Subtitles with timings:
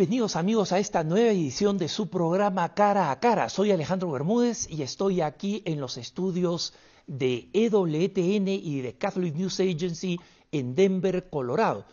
[0.00, 3.50] Bienvenidos amigos a esta nueva edición de su programa Cara a Cara.
[3.50, 6.72] Soy Alejandro Bermúdez y estoy aquí en los estudios
[7.06, 10.18] de EWTN y de Catholic News Agency
[10.52, 11.84] en Denver, Colorado,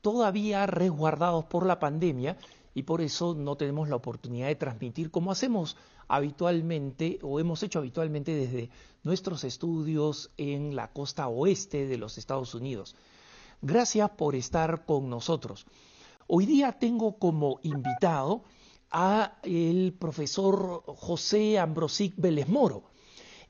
[0.00, 2.36] todavía resguardados por la pandemia
[2.72, 5.76] y por eso no tenemos la oportunidad de transmitir como hacemos
[6.06, 8.70] habitualmente o hemos hecho habitualmente desde
[9.02, 12.94] nuestros estudios en la costa oeste de los Estados Unidos.
[13.60, 15.66] Gracias por estar con nosotros.
[16.28, 18.42] Hoy día tengo como invitado
[18.90, 22.82] a el profesor José Ambrosic Vélez Moro.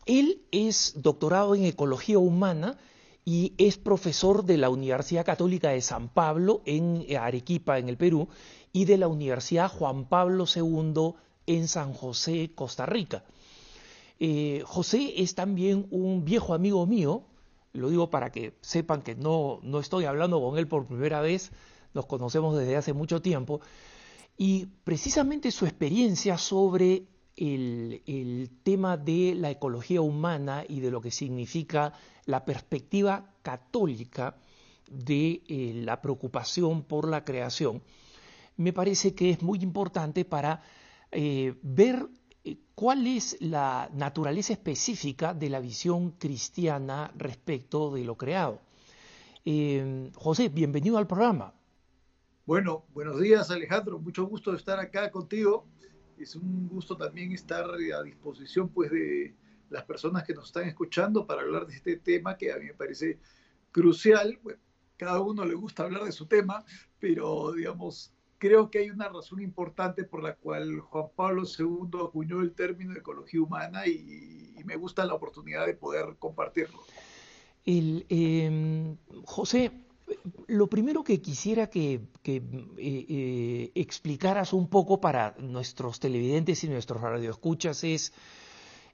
[0.05, 2.77] Él es doctorado en ecología humana
[3.25, 8.28] y es profesor de la Universidad Católica de San Pablo en Arequipa, en el Perú,
[8.75, 11.14] y de la Universidad Juan Pablo II
[11.47, 13.25] en San José, Costa Rica.
[14.20, 17.23] Eh, José es también un viejo amigo mío,
[17.73, 21.53] lo digo para que sepan que no, no estoy hablando con él por primera vez,
[21.97, 23.61] nos conocemos desde hace mucho tiempo,
[24.36, 31.11] y precisamente su experiencia sobre el, tema de la ecología humana y de lo que
[31.11, 31.92] significa
[32.27, 34.36] la perspectiva católica
[34.91, 37.83] de eh, la preocupación por la creación,
[38.56, 40.62] me parece que es muy importante para
[41.11, 42.06] eh, ver
[42.44, 48.61] eh, cuál es la naturaleza específica de la visión cristiana respecto de lo creado.
[50.17, 51.56] José, bienvenido al programa.
[52.47, 55.66] Bueno, buenos días Alejandro, mucho gusto de estar acá contigo.
[56.16, 59.34] Es un gusto también estar a disposición pues de
[59.69, 62.74] las personas que nos están escuchando para hablar de este tema que a mí me
[62.74, 63.18] parece
[63.73, 64.39] crucial.
[64.45, 64.61] Bueno,
[64.96, 66.64] cada uno le gusta hablar de su tema,
[67.01, 72.42] pero digamos, creo que hay una razón importante por la cual Juan Pablo II acuñó
[72.42, 76.80] el término ecología humana y, me gusta la oportunidad de poder compartirlo.
[77.64, 79.86] El, eh, José,
[80.46, 82.42] lo primero que quisiera que, eh,
[82.77, 88.12] eh, explicaras un poco para nuestros televidentes y nuestros radioescuchas es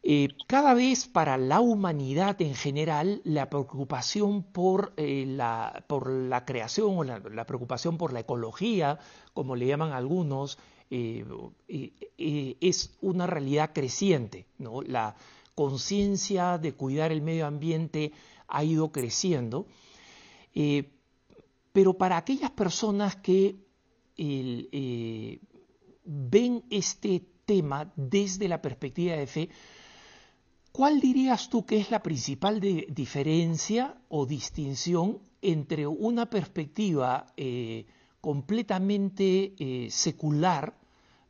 [0.02, 6.96] eh, cada vez para la humanidad en general la preocupación por, la, por la creación
[6.96, 8.98] o la, preocupación por la ecología,
[9.32, 10.58] como le llaman algunos,
[10.90, 14.46] es una realidad creciente.
[14.58, 14.82] ¿no?
[14.82, 15.14] La
[15.54, 18.12] conciencia de cuidar el medio ambiente
[18.48, 19.66] ha ido creciendo.
[21.72, 23.56] Pero para aquellas personas que
[24.16, 25.40] eh,
[26.04, 29.48] ven este tema desde la perspectiva de fe,
[30.70, 37.86] ¿cuál dirías tú que es la principal diferencia o distinción entre una perspectiva eh,
[38.20, 40.78] completamente eh, secular,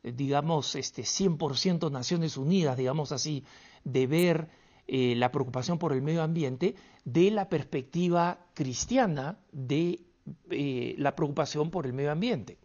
[0.03, 3.43] digamos, este 100% Naciones Unidas, digamos así,
[3.83, 6.75] de ver la preocupación por el medio ambiente,
[7.05, 10.01] de la perspectiva cristiana de
[10.49, 12.57] eh, la preocupación por el medio ambiente.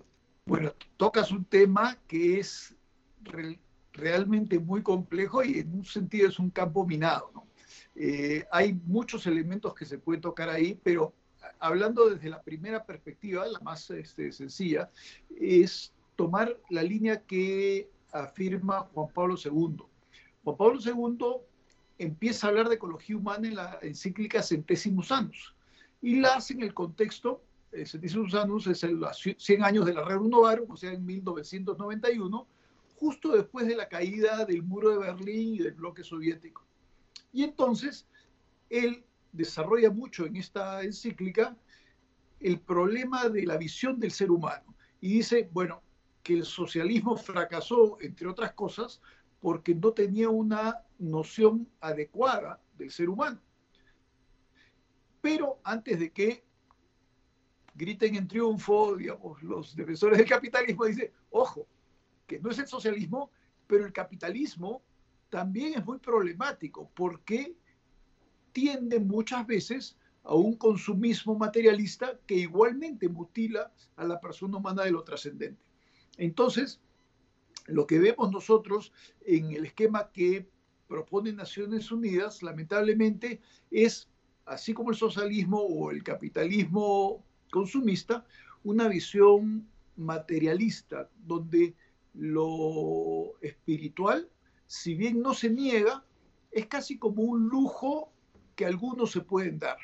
[0.47, 2.75] Bueno, tocas un tema que es
[3.93, 7.31] realmente muy complejo y en un sentido es un campo minado.
[7.95, 11.13] Eh, hay muchos elementos que se pueden tocar ahí, pero
[11.59, 14.91] hablando desde la primera perspectiva, la más este, sencilla,
[15.39, 19.83] es tomar la línea que afirma Juan Pablo II.
[20.45, 21.19] Juan Pablo II
[21.99, 25.55] empieza a hablar de ecología humana en la encíclica Centésimos Años
[26.01, 27.43] y la hace en el contexto
[27.73, 32.47] eh, Centísimos Años es el 100 años de la Rerum Novarum, o sea, en 1991,
[32.97, 36.65] justo después de la caída del muro de Berlín y del bloque soviético.
[37.33, 38.07] Y entonces,
[38.71, 41.57] él desarrolla mucho en esta encíclica
[42.41, 44.75] el problema de la visión del ser humano.
[45.01, 45.83] Y dice, bueno,
[46.23, 49.01] que el socialismo fracasó, entre otras cosas,
[49.41, 53.41] porque no tenía una noción adecuada del ser humano.
[55.21, 56.48] Pero antes de que
[57.79, 61.67] griten en triunfo, digamos, los defensores del capitalismo dicen, ojo,
[62.27, 63.31] que no es el socialismo,
[63.69, 64.83] pero el capitalismo
[65.31, 67.55] también es muy problemático porque
[68.53, 74.91] tiende muchas veces a un consumismo materialista que igualmente mutila a la persona humana de
[74.91, 75.63] lo trascendente.
[76.17, 76.81] Entonces,
[77.67, 80.49] lo que vemos nosotros en el esquema que
[80.89, 83.41] propone Naciones Unidas, lamentablemente,
[83.71, 84.09] es,
[84.47, 88.25] así como el socialismo o el capitalismo consumista,
[88.65, 91.75] una visión materialista, donde
[92.15, 94.29] lo espiritual,
[94.67, 96.05] si bien no se niega,
[96.51, 98.13] es casi como un lujo
[98.57, 99.79] que algunos se pueden dar.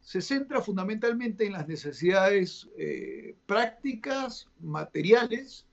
[0.00, 5.66] Se centra fundamentalmente en las necesidades eh, prácticas, materiales,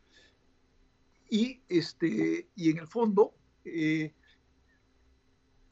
[1.29, 3.33] y, este, y en el fondo
[3.65, 4.13] eh,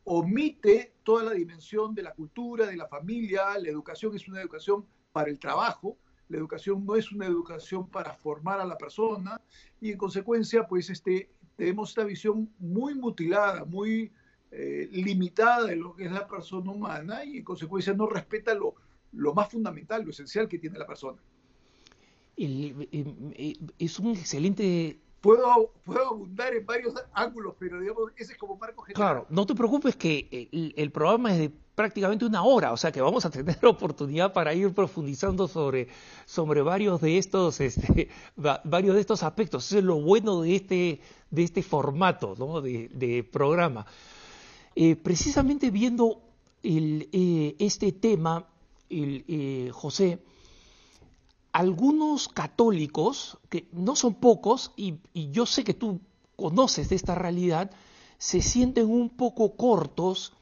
[0.03, 4.85] omite toda la dimensión de la cultura, de la familia, la educación es una educación
[5.15, 5.97] para el trabajo,
[6.27, 9.39] la educación no es una educación para formar a la persona
[9.79, 14.11] y en consecuencia pues este, tenemos esta visión muy mutilada, muy
[14.51, 18.75] eh, limitada de lo que es la persona humana y en consecuencia no respeta lo,
[19.13, 21.17] lo más fundamental, lo esencial que tiene la persona.
[22.35, 28.83] es un excelente Puedo, puedo, abundar en varios ángulos, pero digamos, ese es como marco
[28.83, 29.23] general.
[29.23, 33.01] Claro, no te preocupes que el, programa es de prácticamente una hora, o sea que
[33.01, 35.89] vamos a tener oportunidad para ir profundizando sobre,
[36.25, 38.09] sobre varios de estos, este,
[38.63, 39.67] varios de estos aspectos.
[39.67, 42.61] Eso es lo bueno de este, de este formato ¿no?
[42.61, 43.85] de, programa.
[44.75, 46.21] Eh, precisamente viendo
[46.63, 48.47] el, eh, este tema,
[48.89, 50.19] el, eh, José,
[51.55, 54.95] algunos católicos, que no son pocos, y,
[55.31, 56.01] yo sé que tú
[56.35, 57.71] conoces de esta realidad,
[58.17, 60.33] se sienten un poco cortos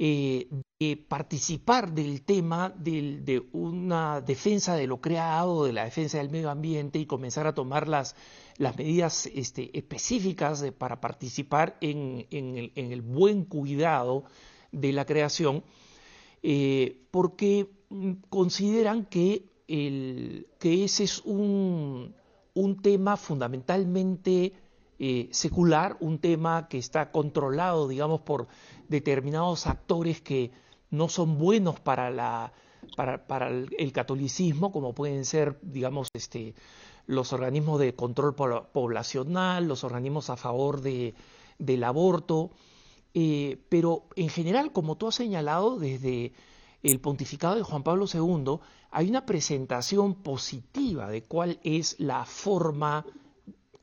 [0.00, 0.48] eh,
[0.78, 6.50] de participar del tema de una defensa de lo creado, de la defensa del medio
[6.50, 8.14] ambiente y comenzar a tomar las,
[8.58, 14.22] las medidas este, específicas para participar en, el, buen cuidado
[14.70, 15.64] de la creación,
[16.44, 22.14] eh, porque mm, consideran que el, que ese es un,
[22.54, 24.52] un tema fundamentalmente
[24.98, 28.48] eh, secular, un tema que está controlado, digamos, por
[28.88, 30.50] determinados actores que
[30.90, 32.52] no son buenos para, la,
[32.96, 36.54] para, para el, catolicismo, como pueden ser, digamos, este,
[37.06, 41.14] los organismos de control poblacional, los organismos a favor de,
[41.58, 42.50] del aborto,
[43.14, 46.32] eh, pero en general, como tú has señalado, desde
[46.82, 48.58] el pontificado de Juan Pablo II,
[48.90, 53.04] hay una presentación positiva de cuál es la forma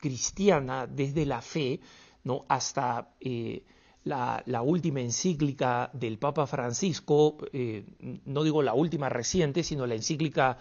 [0.05, 1.79] cristiana desde la fe,
[2.25, 2.45] ¿no?
[2.47, 3.63] hasta eh,
[4.03, 7.83] la, última encíclica del Papa Francisco, eh,
[8.25, 10.59] no digo la última reciente, sino la encíclica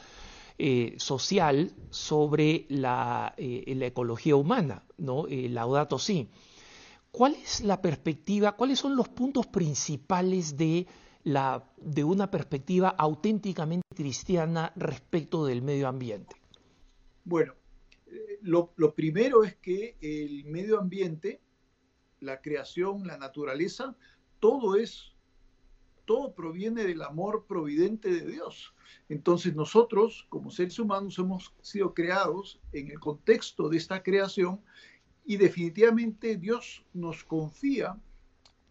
[0.57, 5.27] eh, social sobre la, ecología humana, ¿no?
[5.29, 6.31] Laudato Si.
[7.11, 10.87] ¿Cuál es la perspectiva, cuáles son los puntos principales de
[11.23, 16.35] la, de una perspectiva auténticamente cristiana respecto del medio ambiente?
[17.27, 17.53] Bueno,
[18.45, 21.41] lo, primero es que el medio ambiente,
[22.21, 23.97] la creación, la naturaleza,
[24.39, 25.15] todo es,
[26.05, 28.75] todo proviene del amor providente de Dios.
[29.09, 34.61] Entonces nosotros, como seres humanos, hemos sido creados en el contexto de esta creación
[35.25, 37.99] y definitivamente Dios nos confía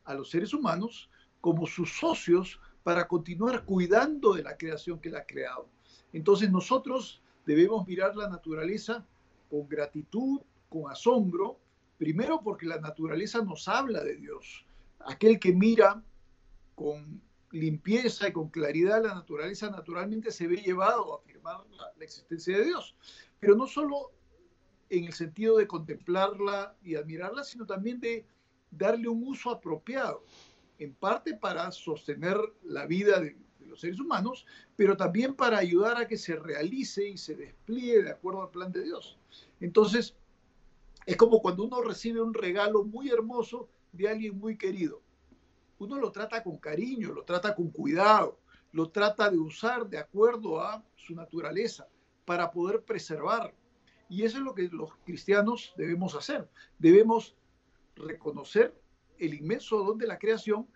[0.04, 1.10] a los seres humanos
[1.42, 5.68] como sus socios para continuar cuidando de la creación que la ha creado.
[6.12, 9.08] Entonces nosotros debemos mirar la naturaleza
[9.54, 11.60] con gratitud, con asombro,
[12.00, 14.66] primero porque la naturaleza nos habla de Dios.
[15.02, 16.04] Aquel que mira
[16.74, 17.22] con
[17.52, 22.66] limpieza y con claridad la naturaleza naturalmente se ve llevado a afirmar la, existencia de
[22.66, 22.96] Dios.
[23.40, 24.12] Pero no solo
[24.90, 28.26] en el sentido de contemplarla y admirarla, sino también de
[28.72, 30.26] darle un uso apropiado
[30.80, 36.08] en parte para sostener la vida de, los seres humanos, pero también para ayudar a
[36.08, 39.18] que se realice y se despliegue de acuerdo al plan de Dios.
[39.60, 40.16] Entonces,
[41.06, 45.02] es como cuando uno recibe un regalo muy hermoso de alguien muy querido.
[45.80, 48.40] Uno lo trata con cariño, lo trata con cuidado,
[48.72, 51.88] lo trata de usar de acuerdo a su naturaleza
[52.26, 53.54] para poder preservar.
[54.10, 56.48] Y eso es lo que los cristianos debemos hacer.
[56.80, 57.36] Debemos
[57.96, 58.74] reconocer
[59.18, 60.68] el inmenso don de la creación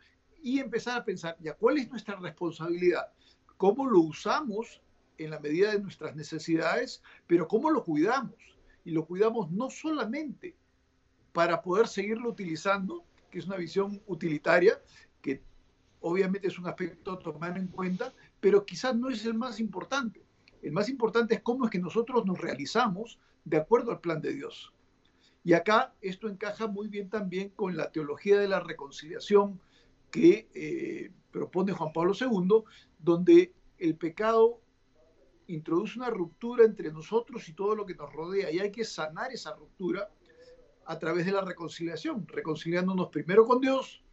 [0.48, 3.12] y empezar a pensar, ya, ¿cuál es nuestra responsabilidad?
[3.58, 4.82] ¿Cómo lo usamos
[5.18, 8.36] en la medida de nuestras necesidades, pero cómo lo cuidamos?
[8.86, 10.56] Y lo cuidamos no solamente
[11.34, 14.82] para poder seguirlo utilizando, que es una visión utilitaria,
[15.22, 15.44] que
[16.00, 20.24] obviamente es un aspecto a tomar en cuenta, pero quizás no es el más importante.
[20.62, 24.32] El más importante es cómo es que nosotros nos realizamos de acuerdo al plan de
[24.32, 24.72] Dios.
[25.44, 29.60] Y acá esto encaja muy bien también con la teología de la reconciliación
[30.18, 32.64] que eh, propone Juan Pablo II,
[32.98, 34.60] donde el pecado
[35.46, 39.32] introduce una ruptura entre nosotros y todo lo que nos rodea y hay que sanar
[39.32, 40.10] esa ruptura
[40.86, 44.04] a través de la reconciliación, reconciliándonos primero con Dios,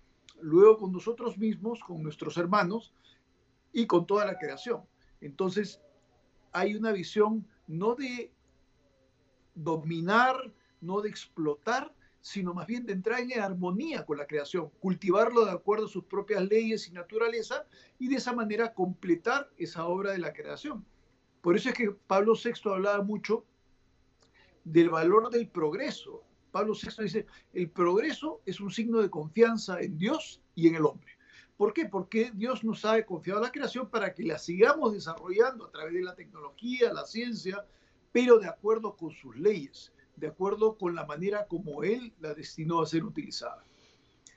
[0.42, 2.92] luego con nosotros mismos, con nuestros hermanos
[3.72, 4.82] y con toda la creación.
[5.22, 5.80] Entonces,
[6.52, 8.30] hay una visión no de
[9.54, 11.94] dominar, no de explotar,
[12.24, 16.04] sino más bien de entrar en armonía con la creación, cultivarlo de acuerdo a sus
[16.04, 17.66] propias leyes y naturaleza
[17.98, 20.86] y de esa manera completar esa obra de la creación.
[21.42, 23.44] Por eso es que Pablo VI hablaba mucho
[24.64, 26.24] del valor del progreso.
[26.50, 30.86] Pablo VI dice, el progreso es un signo de confianza en Dios y en el
[30.86, 31.12] hombre.
[31.58, 31.84] ¿Por qué?
[31.84, 36.02] Porque Dios nos ha confiado la creación para que la sigamos desarrollando a través de
[36.02, 37.66] la tecnología, la ciencia,
[38.12, 42.80] pero de acuerdo con sus leyes, de acuerdo con la manera como Él la destinó
[42.80, 43.64] a ser utilizada.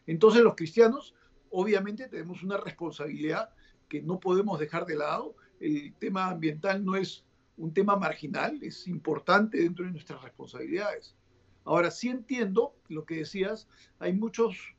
[0.05, 1.13] Entonces los cristianos
[1.49, 3.49] obviamente tenemos una responsabilidad
[3.87, 5.35] que no podemos dejar de lado.
[5.59, 7.25] El tema ambiental no es
[7.57, 11.15] un tema marginal, es importante dentro de nuestras responsabilidades.
[11.63, 13.67] Ahora sí entiendo lo que decías,
[13.99, 14.75] hay muchos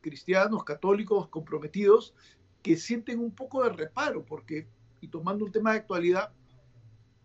[0.00, 2.14] cristianos, católicos comprometidos
[2.62, 4.68] que sienten un poco de reparo, porque,
[5.00, 6.32] y tomando un tema de actualidad,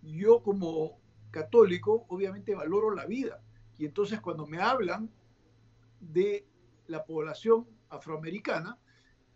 [0.03, 1.00] yo como
[1.31, 3.41] católico obviamente valoro la vida.
[3.77, 5.09] Y entonces cuando me hablan
[5.99, 6.45] de
[6.87, 8.77] la población afroamericana,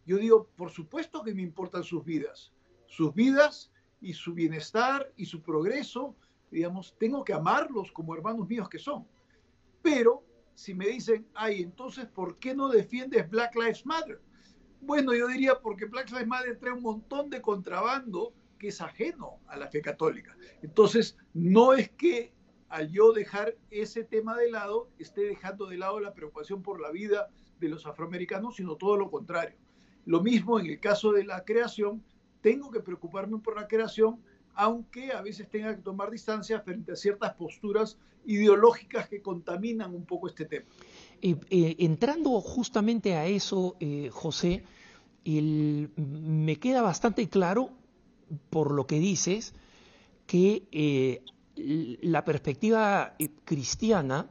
[0.05, 2.53] yo digo, por supuesto que me importan sus vidas,
[2.85, 3.71] sus vidas
[4.01, 6.15] y su bienestar y su progreso,
[6.51, 9.07] digamos, tengo que amarlos como hermanos míos que son.
[9.81, 10.23] Pero
[10.53, 14.21] si me dicen, ay, entonces, ¿por qué no defiendes Black Lives Matter?
[14.81, 19.39] Bueno, yo diría porque Black Lives Matter trae un montón de contrabando que es ajeno
[19.47, 20.35] a la fe católica.
[20.61, 22.33] Entonces, no es que
[22.69, 26.91] al yo dejar ese tema de lado, esté dejando de lado la preocupación por la
[26.91, 29.55] vida de los afroamericanos, sino todo lo contrario.
[30.05, 32.03] Lo mismo en el caso de la creación,
[32.41, 34.21] tengo que preocuparme por la creación,
[34.53, 40.05] aunque a veces tenga que tomar distancia frente a ciertas posturas ideológicas que contaminan un
[40.05, 40.65] poco este tema.
[41.21, 44.63] Entrando justamente a eso, eh, José,
[45.25, 47.71] me queda bastante claro
[48.49, 49.53] por lo que dices
[50.25, 51.23] que eh,
[51.55, 53.15] la perspectiva
[53.45, 54.29] cristiana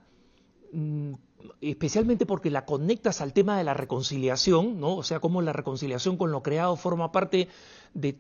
[0.73, 1.15] mm,
[1.61, 4.97] especialmente porque la conectas al tema de la reconciliación, ¿no?
[4.97, 7.49] O sea, cómo la reconciliación con lo creado forma parte
[7.95, 8.19] de,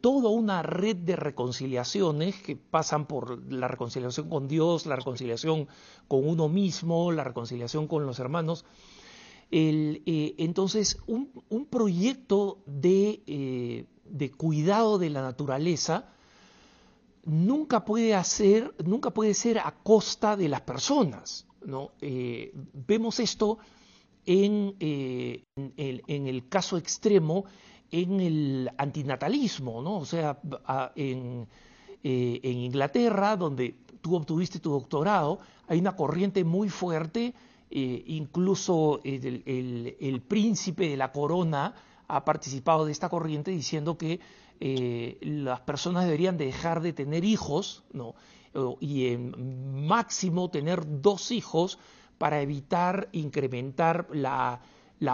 [0.00, 5.68] toda una red de reconciliaciones que pasan por la reconciliación con Dios, la reconciliación
[6.08, 8.64] con uno mismo, la reconciliación con los hermanos.
[9.52, 16.10] Eh, entonces, un, proyecto de, eh, de cuidado de la naturaleza
[17.24, 21.46] nunca puede hacer, nunca puede ser a costa de las personas.
[21.64, 21.90] ¿no?
[22.00, 22.52] Eh,
[22.86, 23.58] vemos esto
[24.26, 27.44] en, eh, en, el, caso extremo
[27.90, 29.98] en el antinatalismo, ¿no?
[29.98, 30.38] O sea,
[30.94, 31.46] en,
[32.02, 37.34] eh, en, Inglaterra, donde tú obtuviste tu doctorado, hay una corriente muy fuerte,
[37.72, 41.72] incluso el, el, príncipe de la corona
[42.16, 44.20] ha participado de esta corriente diciendo que
[45.22, 48.14] las personas deberían dejar de tener hijos, ¿no?
[48.80, 51.78] y en máximo tener dos hijos
[52.18, 54.60] para evitar incrementar la,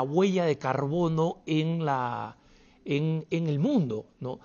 [0.02, 2.36] huella de carbono en, la,
[2.84, 4.06] en, el mundo.
[4.20, 4.40] ¿no?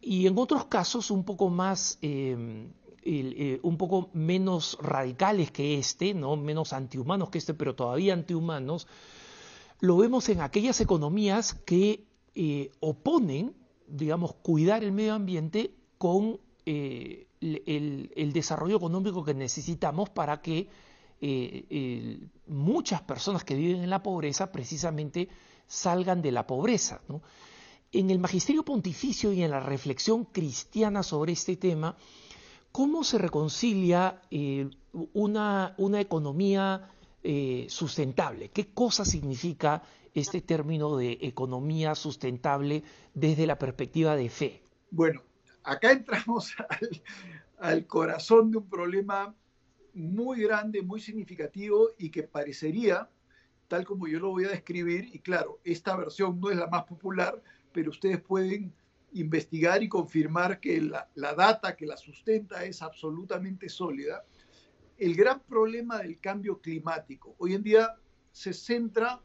[0.00, 2.72] Y en otros casos un poco más, em,
[3.04, 6.36] eh, un poco menos radicales que este, ¿no?
[6.36, 8.86] menos antihumanos que este, pero todavía antihumanos,
[9.84, 13.54] lo vemos en aquellas economías que eh, oponen,
[13.86, 20.68] digamos, cuidar el medio ambiente con eh, el, desarrollo económico que necesitamos para que
[21.20, 25.28] eh, muchas personas que viven en la pobreza precisamente
[25.66, 27.02] salgan de la pobreza.
[27.92, 31.96] En el magisterio pontificio y en la reflexión cristiana sobre este tema,
[32.72, 34.22] ¿cómo se reconcilia
[35.12, 36.90] una, una, economía
[37.26, 38.50] eh, sustentable?
[38.50, 42.82] ¿Qué cosa significa este término de economía sustentable
[43.14, 44.62] desde la perspectiva de fe?
[44.90, 45.22] Bueno,
[45.62, 46.54] acá entramos
[47.58, 49.34] al, corazón de un problema
[49.94, 53.08] muy grande, muy significativo y que parecería,
[53.68, 56.84] tal como yo lo voy a describir, y claro, esta versión no es la más
[56.84, 58.70] popular, pero ustedes pueden
[59.14, 64.24] investigar y confirmar que la, la data que la sustenta es absolutamente sólida.
[64.98, 67.34] El gran problema del cambio climático.
[67.38, 67.96] Hoy en día
[68.32, 69.20] se centra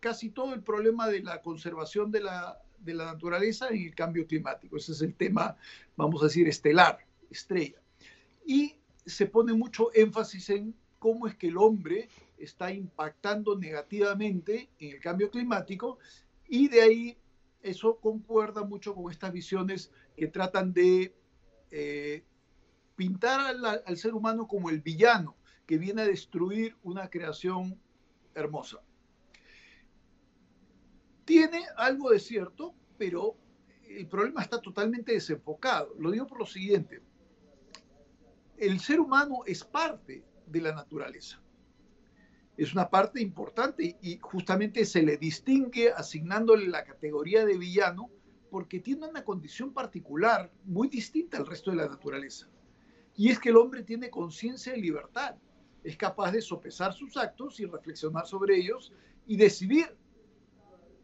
[0.00, 4.76] casi todo el problema de la conservación de la naturaleza en el cambio climático.
[4.76, 5.56] Ese es el tema,
[5.96, 6.98] vamos a decir, estelar,
[7.30, 7.80] estrella.
[8.46, 14.94] Y se pone mucho énfasis en cómo es que el hombre está impactando negativamente en
[14.94, 15.98] el cambio climático
[16.48, 17.18] y de ahí
[17.62, 21.14] eso concuerda mucho con estas visiones que tratan de
[21.70, 22.22] eh,
[22.98, 23.40] pintar
[23.86, 25.36] al ser humano como el villano
[25.66, 27.80] que viene a destruir una creación
[28.34, 28.82] hermosa
[31.28, 33.36] tiene algo de cierto, pero
[33.86, 35.94] el problema está totalmente desenfocado.
[35.98, 37.02] Lo digo por lo siguiente.
[38.56, 41.38] El ser humano es parte de la naturaleza.
[42.56, 48.08] Es una parte importante y justamente se le distingue asignándole la categoría de villano
[48.50, 52.48] porque tiene una condición particular muy distinta al resto de la naturaleza.
[53.18, 55.34] Y es que el hombre tiene conciencia y libertad.
[55.82, 58.92] Es capaz de sopesar sus actos y reflexionar sobre ellos
[59.26, 59.96] y decidir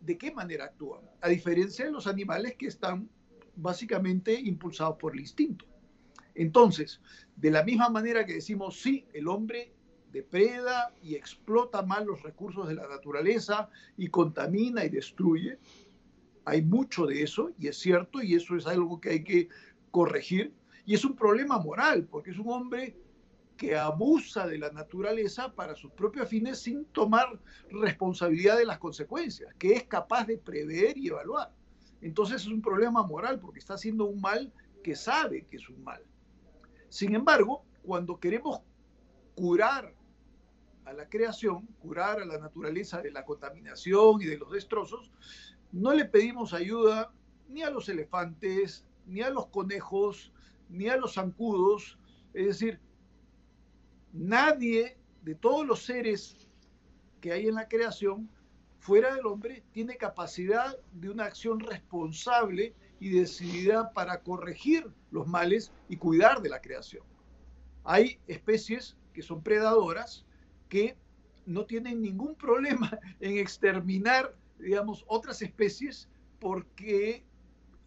[0.00, 3.10] de qué manera actúan, a diferencia de los animales que están
[3.56, 5.66] básicamente impulsados por el instinto.
[6.36, 7.00] Entonces,
[7.34, 9.72] de la misma manera que decimos, sí, el hombre
[10.12, 15.58] depreda y explota mal los recursos de la naturaleza y contamina y destruye,
[16.44, 19.48] hay mucho de eso y es cierto y eso es algo que hay que
[19.90, 20.54] corregir
[20.84, 22.96] y es un problema moral porque es un hombre
[23.56, 29.54] que abusa de la naturaleza para sus propios fines sin tomar responsabilidad de las consecuencias,
[29.58, 31.52] que es capaz de prever y evaluar.
[32.00, 35.82] Entonces es un problema moral porque está haciendo un mal que sabe que es un
[35.82, 36.02] mal.
[36.88, 38.60] Sin embargo, cuando queremos
[39.34, 39.94] curar
[40.84, 45.10] a la creación, curar a la naturaleza de la contaminación y de los destrozos,
[45.72, 47.10] no le pedimos ayuda
[47.48, 50.33] ni a los elefantes, ni a los conejos,
[50.68, 51.98] ni a los zancudos.
[52.32, 52.80] Es decir,
[54.12, 56.48] nadie de todos los seres
[57.20, 58.28] que hay en la creación,
[58.78, 65.72] fuera del hombre, tiene capacidad de una acción responsable y decidida para corregir los males
[65.88, 67.04] y cuidar de la creación.
[67.82, 70.26] Hay especies que son predadoras
[70.68, 70.96] que
[71.46, 76.08] no tienen ningún problema en exterminar, digamos, otras especies
[76.40, 77.24] porque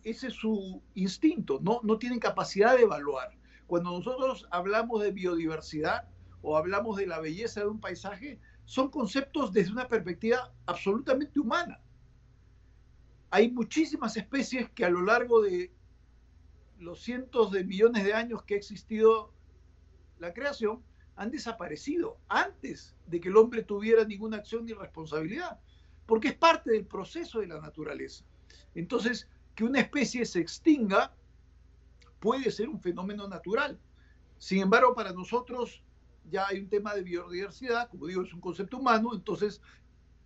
[0.10, 3.38] ese es su instinto, no, no tienen capacidad de evaluar.
[3.68, 6.08] Cuando nosotros hablamos de biodiversidad
[6.42, 11.82] o hablamos de la belleza de un paisaje, son conceptos desde una perspectiva absolutamente humana.
[13.30, 15.74] Hay muchísimas especies que a lo largo de
[16.80, 19.34] los cientos de millones de años que ha existido
[20.20, 20.82] la creación,
[21.16, 25.60] han desaparecido antes de que el hombre tuviera ninguna acción ni responsabilidad,
[26.06, 28.24] porque es parte del proceso de la naturaleza.
[28.76, 31.12] Entonces, que una especie se extinga
[32.20, 33.80] puede ser un fenómeno natural.
[34.38, 35.82] Sin embargo, para nosotros
[36.30, 39.60] ya hay un tema de biodiversidad, como digo, es un concepto humano, entonces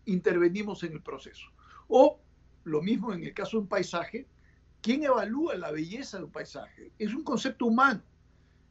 [0.05, 1.47] intervenimos en el proceso.
[1.87, 2.19] O
[2.65, 4.27] lo mismo en el caso de un paisaje,
[4.81, 6.91] ¿quién evalúa la belleza de un paisaje?
[6.99, 8.03] Es un concepto humano.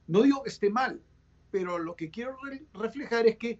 [0.08, 1.00] No digo que esté mal,
[1.50, 2.36] pero lo que quiero
[2.74, 3.58] reflejar es que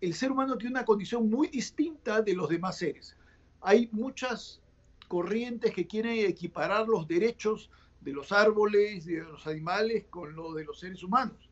[0.00, 3.16] el ser humano tiene una condición muy distinta de los demás seres.
[3.60, 4.60] Hay muchas
[5.08, 10.54] corrientes que quieren equiparar los derechos de los árboles y de los animales con los
[10.54, 11.50] de los seres humanos.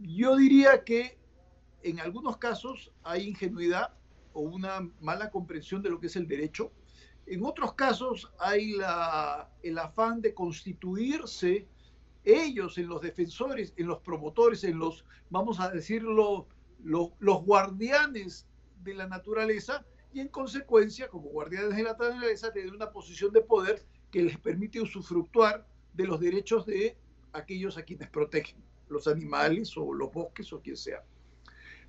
[0.00, 1.18] Yo diría que
[1.82, 3.94] en algunos casos hay ingenuidad
[4.32, 6.72] o una mala comprensión de lo que es el derecho.
[7.26, 8.74] En otros casos hay
[9.62, 11.66] el afán de constituirse
[12.24, 16.48] ellos, en los defensores, en los promotores, en los, vamos a decirlo,
[16.82, 18.46] los guardianes
[18.82, 19.84] de la naturaleza
[20.16, 24.38] y en consecuencia, como guardianes de la naturaleza, tienen una posición de poder que les
[24.38, 26.96] permite usufructuar de los derechos de
[27.34, 28.56] aquellos a quienes protegen,
[28.88, 31.04] los animales o los bosques o quien sea.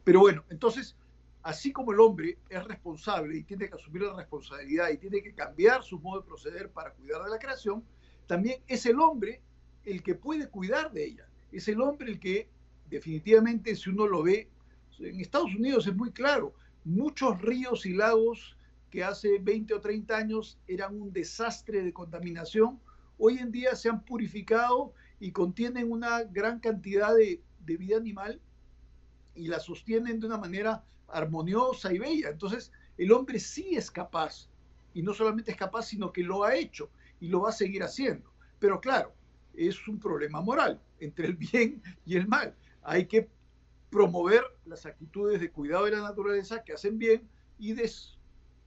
[0.04, 0.98] Pero bueno, entonces,
[1.42, 5.34] así como el hombre es responsable y tiene que asumir la responsabilidad y tiene que
[5.34, 7.82] cambiar su modo de proceder para cuidar de la creación,
[8.26, 9.42] también es el hombre
[9.86, 11.30] el que puede cuidar de ella.
[11.54, 12.50] Es el hombre el que
[12.90, 14.50] definitivamente, si uno lo ve,
[15.00, 16.54] en Estados Unidos es muy claro,
[16.88, 18.56] muchos ríos y lagos
[18.89, 22.80] que hace 20 o 30 años eran un desastre de contaminación,
[23.17, 28.39] hoy en día se han purificado y contienen una gran cantidad de, vida animal
[29.36, 32.30] y la sostienen de una manera armoniosa y bella.
[32.30, 34.47] Entonces, el hombre sí es capaz,
[34.93, 37.84] y no solamente es capaz, sino que lo ha hecho y lo va a seguir
[37.84, 38.32] haciendo.
[38.60, 39.12] Pero claro,
[39.54, 42.56] es un problema moral entre el bien y el mal.
[42.84, 43.28] Hay que
[43.89, 47.76] promover las actitudes de cuidado de la naturaleza que hacen bien y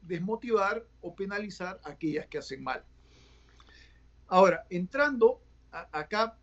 [0.02, 2.84] desmotivar o penalizar aquellas que hacen mal.
[4.26, 6.38] Ahora, entrando acá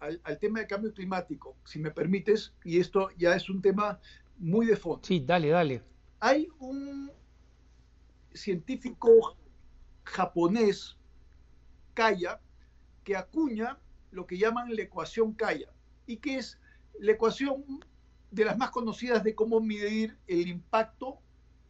[0.00, 4.00] al, al, tema del cambio climático, si me permites, y esto ya es un tema
[4.38, 5.02] muy de fondo.
[5.04, 5.82] Sí, dale, dale.
[6.20, 7.10] Hay un
[8.34, 9.36] científico
[10.04, 10.96] japonés,
[11.94, 12.40] Kaya,
[13.04, 13.78] que acuña
[14.10, 15.68] lo que llaman la ecuación Kaya,
[16.06, 16.58] y que es
[16.98, 17.64] la ecuación
[18.32, 21.20] de las más conocidas de cómo medir el impacto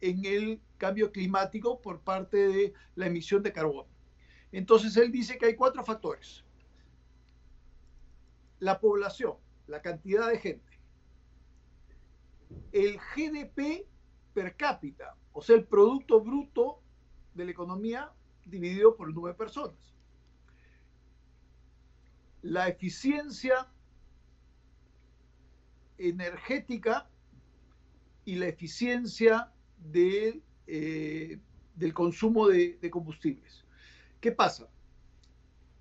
[0.01, 3.87] en el cambio climático por parte de la emisión de carbono.
[4.51, 6.43] Entonces él dice que hay cuatro factores.
[8.59, 9.35] La población,
[9.67, 10.79] la cantidad de gente,
[12.71, 13.85] el GDP
[14.33, 16.81] per cápita, o sea, el Producto Bruto
[17.35, 18.11] de la economía
[18.45, 19.93] dividido por el número de personas
[22.43, 23.67] la eficiencia
[26.09, 27.07] energética
[28.25, 29.51] y la eficiencia
[29.93, 31.39] eh,
[31.75, 33.65] del consumo de, combustibles.
[34.19, 34.67] ¿Qué pasa?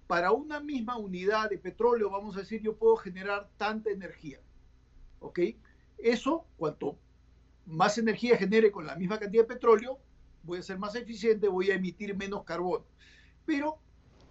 [0.07, 4.41] Para una misma unidad de petróleo, vamos a decir, yo puedo generar tanta energía.
[5.21, 5.41] ¿Ok?
[5.99, 6.99] Eso, cuanto
[7.65, 10.01] más energía genere con la misma cantidad de petróleo,
[10.43, 12.85] voy a ser más eficiente, voy a emitir menos carbono.
[13.47, 13.79] Pero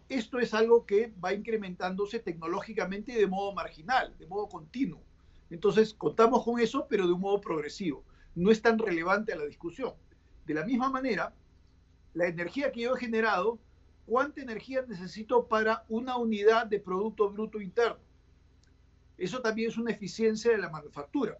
[0.09, 5.01] esto es algo que va incrementándose tecnológicamente de modo marginal, de modo continuo.
[5.51, 8.03] Entonces, contamos con eso, pero de un modo progresivo.
[8.33, 9.93] No es tan relevante a la discusión.
[10.45, 11.35] De la misma manera,
[12.13, 13.59] la energía que yo he generado,
[14.05, 17.99] ¿cuánta energía necesito para una unidad de Producto Bruto Interno?
[19.17, 21.37] Eso también es una eficiencia de la manufactura.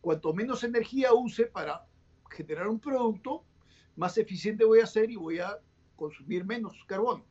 [0.00, 1.86] Cuanto menos energía use para
[2.30, 3.44] generar un producto,
[3.96, 5.60] más eficiente voy a ser y voy a
[5.94, 7.24] consumir menos carbono.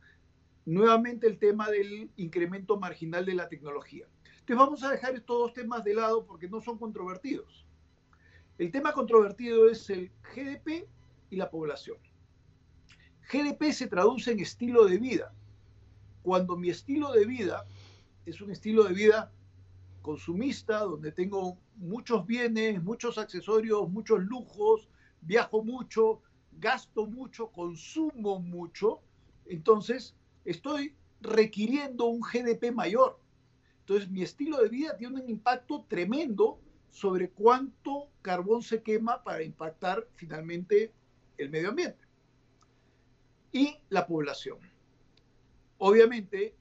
[0.66, 4.08] Nuevamente el tema del incremento marginal de la tecnología.
[4.44, 7.66] Entonces vamos a dejar estos dos temas de lado porque no son controvertidos.
[8.58, 10.86] El tema controvertido es el GDP
[11.30, 11.96] y la población.
[13.32, 15.34] GDP se traduce en estilo de vida.
[16.24, 17.66] Cuando mi estilo de vida
[18.26, 19.32] es un estilo de vida
[20.02, 24.90] consumista, donde tengo muchos bienes, muchos accesorios, muchos lujos,
[25.22, 29.00] viajo mucho, gasto mucho, consumo mucho,
[29.46, 33.23] entonces estoy requiriendo un GDP mayor.
[33.84, 39.44] Entonces mi estilo de vida tiene un impacto tremendo sobre cuánto carbón se quema para
[39.44, 40.94] impactar finalmente
[41.38, 42.08] el medio ambiente.
[43.52, 44.58] Y la población.
[45.80, 46.56] Obviamente,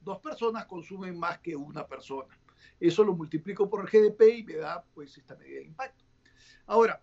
[0.00, 2.34] dos personas consumen más que una persona.
[2.80, 6.04] Eso lo multiplico por el GDP y me da pues esta medida de impacto.
[6.66, 7.02] Ahora,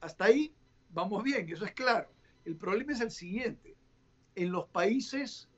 [0.00, 0.52] hasta ahí
[0.88, 2.10] vamos bien, eso es claro.
[2.44, 3.76] El problema es el siguiente.
[4.34, 5.48] En los países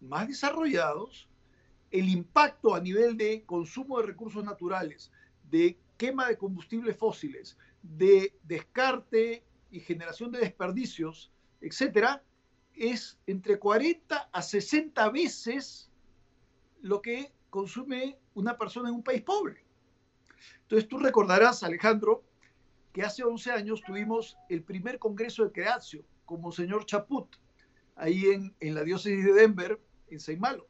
[0.00, 1.28] más desarrollados,
[1.90, 5.12] el impacto a nivel de consumo de recursos naturales,
[5.50, 12.22] de quema de combustibles fósiles, de descarte y generación de desperdicios, etcétera,
[12.74, 15.90] es entre 40 a 60 veces
[16.82, 19.64] lo que consume una persona en un país pobre.
[20.62, 22.24] Entonces tú recordarás, Alejandro,
[22.92, 27.36] que hace 11 años tuvimos el primer congreso de Creacio como señor Chaput,
[27.94, 30.66] ahí en, la diócesis de Denver, en Seimalo.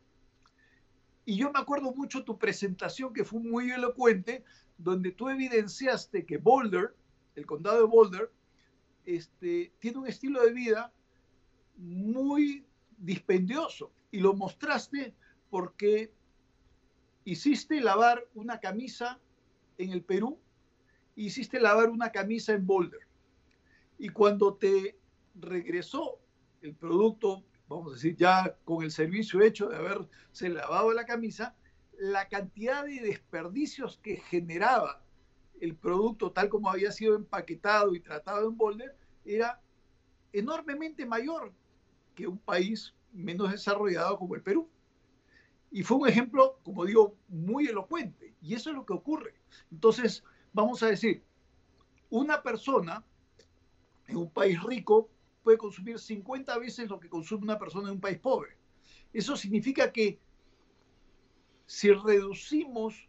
[1.26, 4.44] Y yo me acuerdo mucho tu presentación, que fue muy elocuente,
[4.78, 6.94] donde tú evidenciaste que Boulder,
[7.34, 8.32] el condado de Boulder,
[9.04, 10.90] este, tiene un estilo de vida
[11.76, 12.64] muy
[12.96, 13.92] dispendioso.
[14.10, 15.14] Y lo mostraste
[15.50, 16.10] porque
[17.24, 19.20] hiciste lavar una camisa
[19.76, 20.38] en el Perú
[21.16, 23.00] hiciste lavar una camisa en Boulder.
[23.98, 24.96] Y cuando te
[25.34, 26.18] regresó
[26.60, 31.56] el producto, vamos a decir, ya con el servicio hecho de haberse lavado la camisa,
[31.98, 35.02] la cantidad de desperdicios que generaba
[35.60, 39.60] el producto tal como había sido empaquetado y tratado en Boulder era
[40.32, 41.52] enormemente mayor
[42.14, 44.68] que un país menos desarrollado como el Perú.
[45.70, 48.34] Y fue un ejemplo, como digo, muy elocuente.
[48.40, 49.34] Y eso es lo que ocurre.
[49.70, 51.22] Entonces, vamos a decir,
[52.08, 53.04] una persona
[54.06, 55.10] en un país rico
[55.46, 58.56] puede consumir 50 veces lo que consume una persona en un país pobre.
[59.12, 60.18] Eso significa que
[61.66, 63.08] si reducimos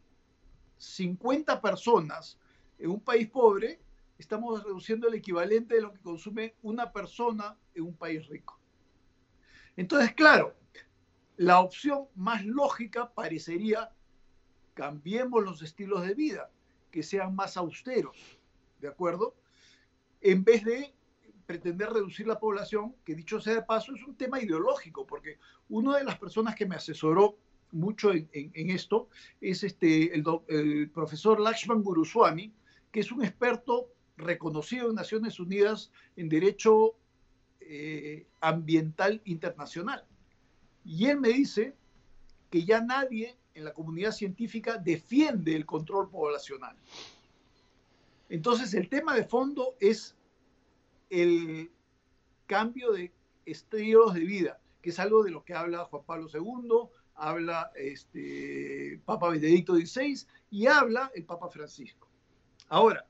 [0.78, 2.38] 50 personas
[2.78, 3.82] en un país pobre,
[4.19, 8.60] estamos reduciendo el equivalente de lo que consume una persona en un país rico.
[9.76, 10.56] Entonces, claro,
[11.38, 13.91] la opción más lógica parecería
[14.76, 16.52] cambiemos los estilos de vida
[16.91, 18.39] que sean más austeros,
[18.80, 19.36] ¿de acuerdo?
[20.21, 20.93] En vez de
[21.47, 25.97] pretender reducir la población, que dicho sea de paso, es un tema ideológico, porque una
[25.97, 27.38] de las personas que me asesoró
[27.71, 29.10] mucho en, esto
[29.41, 32.53] es este, el, profesor Lakshman Guruswamy,
[32.91, 36.95] que es un experto reconocido en Naciones Unidas en Derecho
[37.62, 40.03] eh, Ambiental Internacional.
[40.83, 41.75] Y él me dice
[42.49, 46.75] que ya nadie en la comunidad científica defiende el control poblacional.
[48.29, 50.17] Entonces, el tema de fondo es
[51.10, 51.72] el
[52.46, 53.13] cambio de
[53.46, 59.02] estilos de vida, que es algo de lo que habla Juan Pablo II, habla este,
[59.06, 62.08] Papa Benedicto XVI y habla el Papa Francisco.
[62.67, 63.08] Ahora,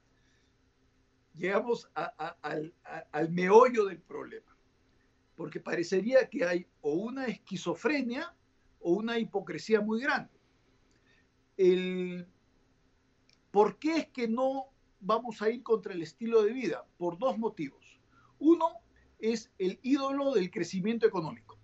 [1.36, 4.56] llegamos al meollo del problema,
[5.36, 8.34] porque parecería que hay o una esquizofrenia
[8.80, 10.38] o una hipocresía muy grande
[11.58, 12.28] el,
[13.52, 14.68] ¿por qué es que no
[15.00, 16.86] vamos a ir contra el estilo de vida?
[16.98, 17.87] Por dos motivos.
[18.40, 18.68] Uno
[19.20, 21.58] es el ídolo del crecimiento económico.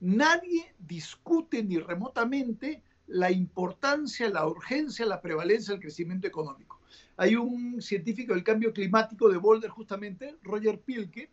[0.00, 6.80] Nadie discute ni remotamente la importancia, la urgencia, la prevalencia del crecimiento económico.
[7.16, 11.30] Hay un científico del cambio climático de Boulder, justamente, Roger Pilke,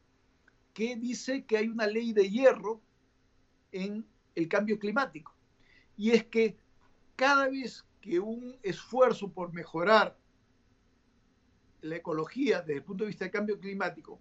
[0.74, 2.82] que dice que hay una ley de hierro
[3.72, 4.06] en
[4.36, 5.36] el cambio climático.
[5.98, 6.58] Y es que
[7.16, 10.18] cada vez que un esfuerzo por mejorar
[11.82, 14.20] la ecología desde el punto de vista del cambio climático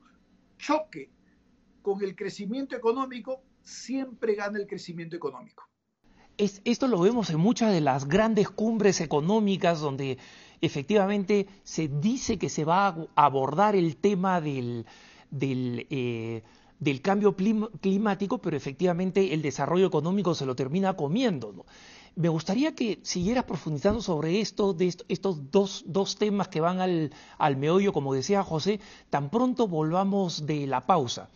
[0.61, 1.11] choque
[1.83, 5.65] con el crecimiento económico, siempre gana el crecimiento económico.
[6.37, 10.19] esto lo vemos en muchas de las grandes cumbres económicas donde
[10.61, 14.87] efectivamente se dice que se va a abordar el tema del,
[15.31, 16.43] del, eh,
[16.79, 21.67] del cambio climático, pero efectivamente el desarrollo económico se lo termina comiendo.
[22.17, 27.13] Me gustaría que siguieras profundizando sobre esto, de estos dos, dos, temas que van al,
[27.39, 31.31] al meollo, como decía José, tan pronto volvamos de la pausa.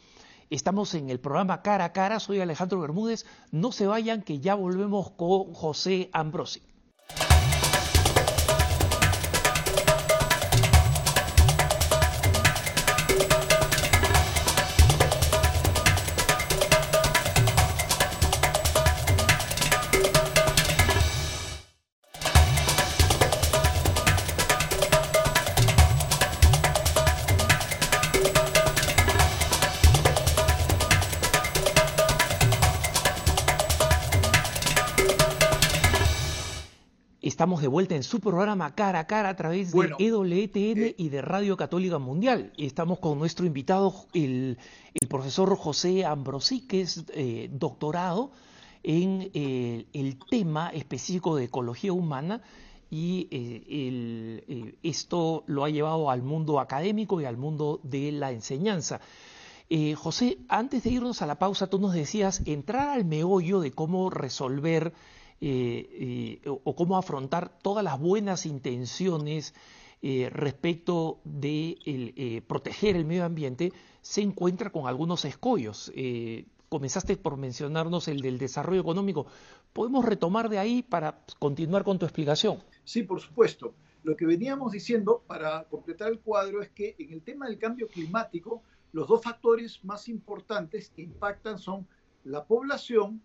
[0.51, 4.55] Estamos en el programa Cara a Cara, soy Alejandro Bermúdez, no se vayan que ya
[4.55, 6.63] volvemos con José Ambrosi.
[37.95, 41.99] En su programa Cara a Cara a través de EWTN eh, y de Radio Católica
[41.99, 42.53] Mundial.
[42.57, 44.59] Estamos con nuestro invitado, el,
[45.09, 48.33] profesor José Ambrosí, que es eh, doctorado
[48.83, 52.43] en eh, el tema específico de ecología humana
[52.91, 53.29] y
[54.83, 59.01] esto lo ha llevado al mundo académico y al mundo de la enseñanza.
[59.97, 64.11] José, antes de irnos a la pausa, tú nos decías entrar al meollo de cómo
[64.11, 64.93] resolver
[65.47, 69.53] eh, eh, o, cómo afrontar todas las buenas intenciones
[70.01, 75.93] eh, respecto de proteger el medio ambiente, se encuentra con algunos escollos.
[76.71, 79.27] comenzaste por mencionarnos el del desarrollo económico.
[79.75, 82.63] ¿Podemos retomar de ahí para continuar con tu explicación?
[82.83, 83.75] Sí, por supuesto.
[84.03, 87.87] Lo que veníamos diciendo para completar el cuadro es que en el tema del cambio
[87.89, 91.87] climático, los dos factores más importantes que impactan son
[92.25, 93.21] la población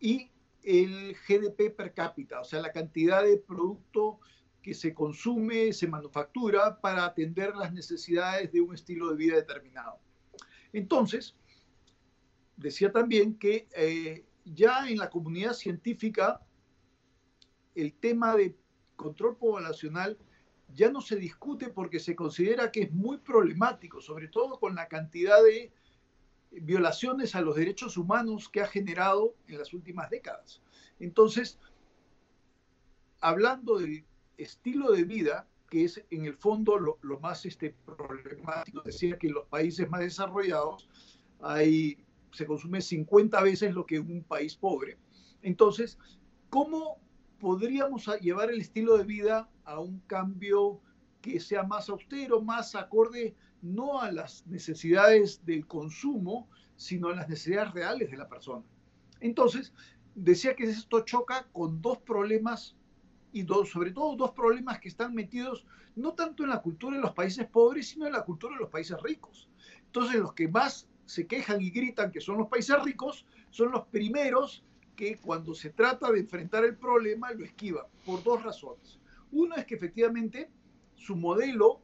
[0.00, 0.30] y
[0.62, 4.20] el GDP per cápita, o sea, la cantidad de producto
[4.62, 9.98] que se consume, se manufactura para atender las necesidades de un estilo de vida determinado.
[10.72, 11.36] Entonces,
[12.56, 16.42] decía también que eh, ya en la comunidad científica
[17.74, 18.56] el tema de
[18.96, 20.18] control poblacional
[20.74, 24.88] ya no se discute porque se considera que es muy problemático, sobre todo con la
[24.88, 25.72] cantidad de
[26.50, 30.60] violaciones a los derechos humanos que ha generado en las últimas décadas.
[31.00, 31.58] Entonces,
[33.20, 34.04] hablando del
[34.36, 39.34] estilo de vida, que es en el fondo lo, más este, problemático, decía que en
[39.34, 40.88] los países más desarrollados
[41.40, 41.98] hay,
[42.32, 44.96] se consume 50 veces lo que un país pobre.
[45.42, 45.98] Entonces,
[46.48, 46.98] ¿cómo
[47.38, 50.80] podríamos llevar el estilo de vida a un cambio
[51.20, 57.28] que sea más austero, más acorde no a las necesidades del consumo, sino a las
[57.28, 58.64] necesidades reales de la persona.
[59.20, 59.72] Entonces,
[60.14, 62.76] decía que esto choca con dos problemas
[63.32, 65.66] y sobre todo dos problemas que están metidos
[65.96, 68.70] no tanto en la cultura de los países pobres, sino en la cultura de los
[68.70, 69.48] países ricos.
[69.86, 73.86] Entonces, los que más se quejan y gritan que son los países ricos son los
[73.86, 78.98] primeros que cuando se trata de enfrentar el problema lo esquivan, por dos razones.
[79.30, 80.50] Uno es que efectivamente
[80.96, 81.80] su modelo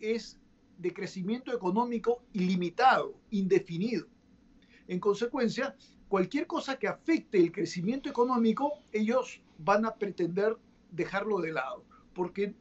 [0.00, 0.40] es
[0.78, 4.06] de crecimiento económico ilimitado, indefinido.
[4.86, 5.74] En consecuencia,
[6.08, 10.56] cualquier cosa que afecte el crecimiento económico, ellos van a pretender
[10.90, 11.84] dejarlo de lado,
[12.14, 12.54] porque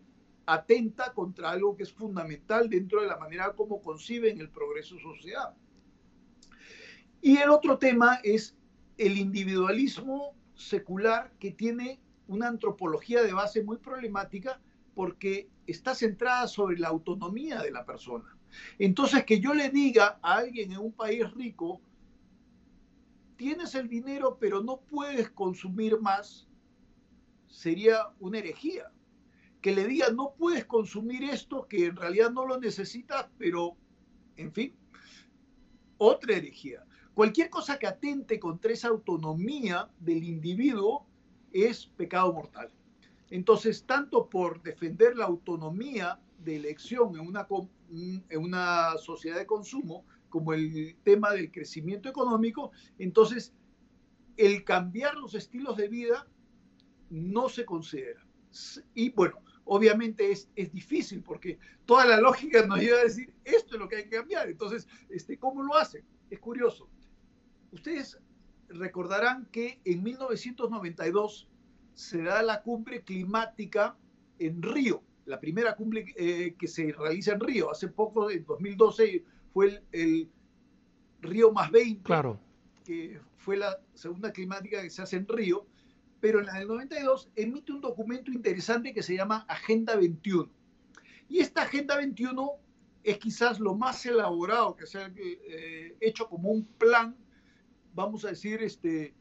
[0.46, 5.54] atenta contra algo que es fundamental dentro de la manera como conciben el progreso social.
[7.22, 8.56] Y el otro tema es
[8.98, 14.60] el individualismo secular que tiene una antropología de base muy problemática
[14.94, 18.38] porque está centrada sobre la autonomía de la persona.
[18.80, 21.82] Entonces, que yo le diga a alguien en un país rico,
[23.36, 26.48] tienes el dinero pero no puedes consumir más,
[27.48, 28.92] sería una herejía.
[29.62, 33.78] Que le diga, no puedes consumir esto que en realidad no lo necesitas, pero,
[34.36, 34.76] en fin,
[35.98, 36.84] otra herejía.
[37.14, 41.06] Cualquier cosa que atente contra esa autonomía del individuo
[41.54, 42.72] es pecado mortal.
[43.34, 47.48] Entonces, tanto por defender la autonomía de elección en una,
[47.90, 53.52] en una sociedad de consumo, como el tema del crecimiento económico, entonces
[54.38, 56.28] el cambiar los estilos de vida
[57.10, 58.24] no se considera.
[58.94, 63.74] Y bueno, obviamente es, es, difícil porque toda la lógica nos lleva a decir esto
[63.74, 64.48] es lo que hay que cambiar.
[64.48, 66.06] Entonces, este, ¿cómo lo hacen?
[66.30, 66.88] Es curioso.
[67.72, 68.20] Ustedes
[68.68, 71.50] recordarán que en 1992
[71.94, 73.96] se da la cumbre climática
[74.40, 77.72] en Río, la primera cumbre eh, que se realiza en Río.
[77.72, 80.30] Hace poco, en 2012, fue el,
[81.22, 82.38] Río más 20, claro.
[82.84, 85.66] que fue la segunda climática que se hace en Río,
[86.20, 90.50] pero en la del 92 emite un documento interesante que se llama Agenda 21.
[91.30, 92.52] Y esta Agenda 21
[93.04, 97.16] es quizás lo más elaborado que se ha eh, hecho como un plan,
[97.94, 99.14] vamos a decir, este,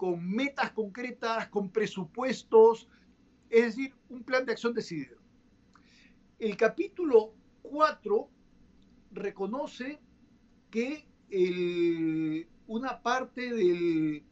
[0.00, 2.88] con metas concretas, con presupuestos,
[3.50, 5.18] es decir, un plan de acción decidido.
[6.38, 8.30] El capítulo 4
[9.12, 10.00] reconoce
[10.70, 11.06] que
[12.66, 14.24] una parte del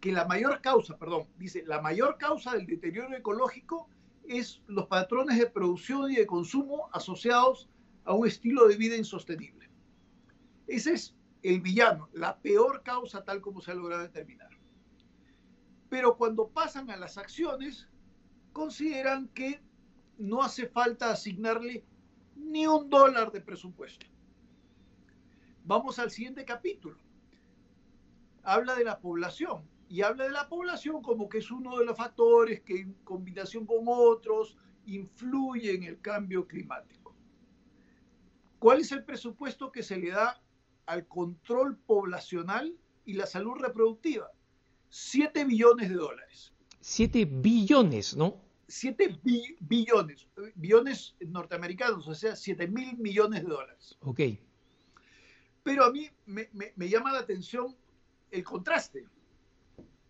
[0.00, 3.88] que la mayor causa, perdón, dice, la mayor causa del deterioro ecológico
[4.24, 7.68] es los patrones de producción y de consumo asociados
[8.04, 9.70] a un estilo de vida insostenible.
[10.66, 14.50] Ese es el villano, la peor causa tal como se ha logrado determinar.
[15.88, 17.88] Pero cuando pasan a las acciones,
[18.52, 19.60] consideran que
[20.18, 21.84] no hace falta asignarle
[22.34, 24.06] ni un dólar de presupuesto.
[25.64, 26.98] Vamos al siguiente capítulo.
[28.42, 31.96] Habla de la población y habla de la población como que es uno de los
[31.96, 37.14] factores que en combinación con otros influye en el cambio climático.
[38.58, 40.40] ¿Cuál es el presupuesto que se le da
[40.88, 44.30] al control poblacional y la salud reproductiva?
[44.88, 46.52] 7 billones de dólares.
[46.80, 48.40] 7 billones, ¿no?
[48.66, 49.20] 7
[49.60, 53.96] billones, billones norteamericanos, o sea, 7 mil millones de dólares.
[54.00, 54.20] Ok.
[55.62, 57.76] Pero a mí me, me llama la atención
[58.30, 59.06] el contraste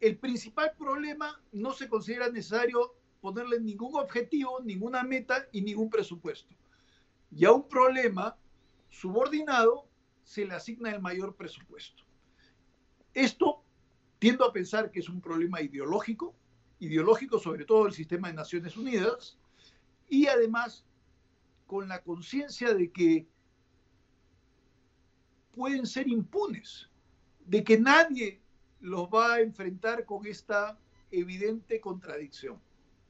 [0.01, 6.55] el principal problema no se considera necesario ponerle ningún objetivo, ninguna meta y ningún presupuesto.
[7.31, 8.37] Y a un problema
[8.91, 9.88] subordinado
[10.29, 12.05] se le asigna el mayor presupuesto.
[13.15, 13.65] Esto
[14.19, 16.35] tiendo a pensar que es un problema ideológico,
[16.81, 19.39] ideológico sobre todo el sistema de Naciones Unidas,
[20.07, 20.85] y además
[21.67, 23.27] con la conciencia de que
[25.55, 26.91] pueden ser impunes,
[27.47, 28.43] de que nadie
[28.81, 30.79] los va a enfrentar con esta
[31.11, 32.61] evidente contradicción.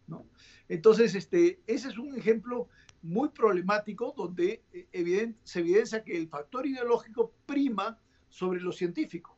[0.06, 0.24] ¿no?
[0.68, 2.68] Entonces, este, ese es un ejemplo
[3.02, 9.36] muy problemático donde eh, se evidencia que el factor ideológico prima sobre lo científico.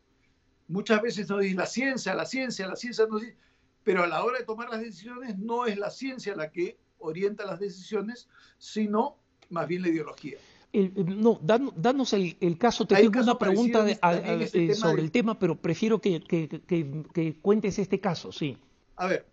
[0.68, 3.36] Muchas veces nos dicen la ciencia, la ciencia, la ciencia nos dice,
[3.82, 7.44] pero a la hora de tomar las decisiones no es la ciencia la que orienta
[7.44, 9.18] las decisiones, sino
[9.48, 10.38] más bien la ideología
[10.72, 16.00] no, danos el, caso, te tengo una pregunta este eh, sobre el tema, pero prefiero
[16.00, 18.56] que, que, cuentes este caso, sí.
[18.96, 19.26] A ver,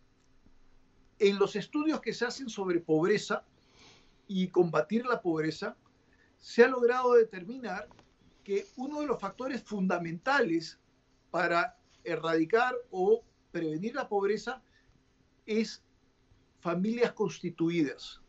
[1.20, 3.44] en los estudios que se hacen sobre pobreza
[4.28, 5.78] y combatir la pobreza,
[6.38, 7.88] se ha logrado determinar
[8.44, 10.80] que uno de los factores fundamentales
[11.32, 14.62] para erradicar o prevenir la pobreza
[15.46, 15.84] es
[16.60, 18.22] familias constituidas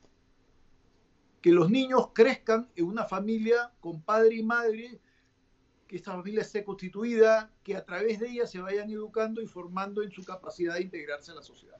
[1.40, 5.00] que los niños crezcan en una familia con padre y madre,
[5.86, 10.02] que esta familia esté constituida, que a través de ella se vayan educando y formando
[10.02, 11.78] en su capacidad de integrarse a la sociedad.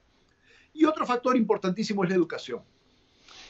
[0.73, 2.63] Y otro factor importantísimo es la educación.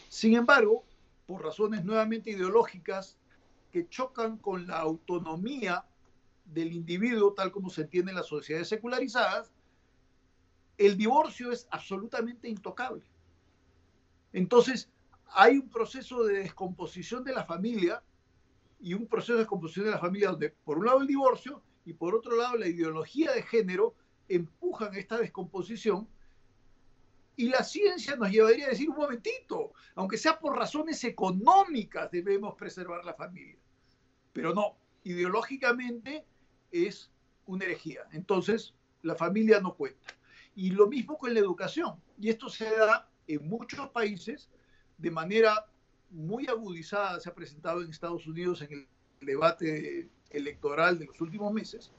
[0.10, 0.84] Sin embargo,
[1.28, 3.16] por razones nuevamente ideológicas
[3.72, 5.86] que chocan con la autonomía
[6.46, 9.52] del individuo tal como se entiende en las sociedades secularizadas,
[10.80, 13.04] el divorcio es absolutamente intocable.
[14.34, 14.90] Entonces,
[15.28, 18.02] hay un proceso de descomposición de la familia
[18.80, 21.94] y un proceso de descomposición de la familia donde por un lado el divorcio y
[21.94, 23.94] por otro lado la ideología de género
[24.28, 26.08] empujan esta descomposición
[27.40, 32.54] y la ciencia nos llevaría a decir un momentito, aunque sea por razones económicas debemos
[32.56, 33.56] preservar la familia,
[34.34, 34.76] pero no,
[35.06, 36.26] ideológicamente
[36.70, 37.10] es
[37.46, 38.74] una herejía, entonces
[39.04, 40.14] la familia no cuenta.
[40.54, 44.50] Y lo mismo con la educación, y esto se da en muchos países
[44.98, 45.66] de manera
[46.10, 47.22] muy agudizada.
[47.22, 48.88] Se ha presentado en Estados Unidos en el
[49.22, 51.94] debate electoral de los últimos meses,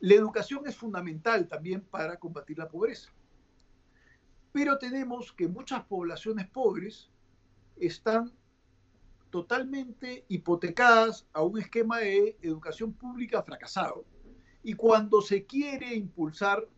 [0.00, 3.12] la educación es fundamental también para combatir la pobreza.
[4.52, 7.10] Pero tenemos que muchas poblaciones pobres
[7.76, 8.32] están
[9.30, 14.04] totalmente hipotecadas a un esquema de educación pública fracasado.
[14.62, 16.68] Y cuando se quiere impulsar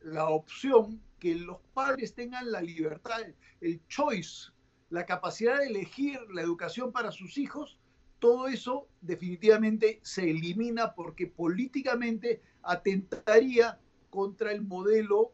[0.00, 3.20] la opción que los padres tengan la libertad,
[3.60, 4.52] el choice
[4.90, 7.78] la capacidad de elegir la educación para sus hijos,
[8.18, 13.78] todo eso definitivamente se elimina porque políticamente atentaría
[14.10, 15.32] contra el modelo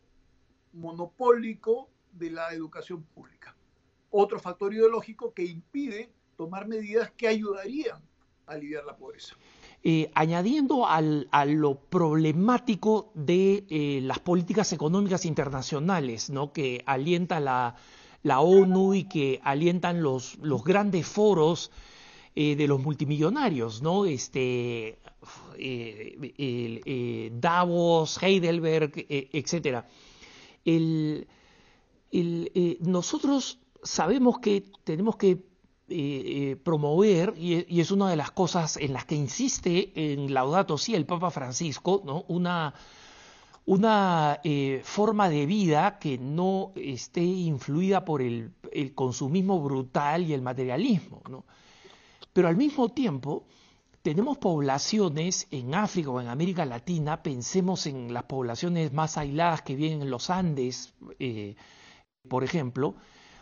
[0.75, 3.57] monopólico de la educación pública.
[4.11, 8.01] Otro factor ideológico que impide tomar medidas que ayudarían
[8.47, 9.37] a aliviar la pobreza.
[9.83, 16.53] Eh, añadiendo a lo problemático de eh, las políticas económicas internacionales, ¿no?
[16.53, 17.77] que alienta la,
[18.23, 21.71] la ONU y que alientan los, los grandes foros
[22.35, 24.07] eh, de los multimillonarios, ¿no?
[24.07, 24.99] Este,
[27.33, 29.87] Davos, Heidelberg, etcétera.
[32.81, 35.43] Nosotros sabemos que tenemos que
[36.63, 41.05] promover, y, es una de las cosas en las que insiste en Laudato Si el
[41.05, 42.75] Papa Francisco, una,
[43.67, 44.41] una
[44.83, 48.53] forma de vida que no esté influida por el,
[48.95, 51.23] consumismo brutal y el materialismo.
[52.33, 53.45] Pero al mismo tiempo,
[54.05, 59.77] tenemos poblaciones en África o en América Latina, pensemos en las poblaciones más aisladas que
[59.77, 61.57] vienen en los Andes, eh,
[62.29, 62.97] por ejemplo,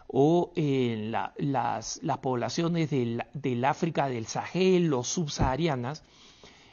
[0.06, 6.04] o en las, poblaciones del, África del Sahel o subsaharianas,